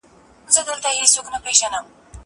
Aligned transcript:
زه 0.53 0.59
مخکي 0.67 0.91
کتابونه 1.05 1.37
ليکلي 1.45 1.67
وو. 1.71 1.79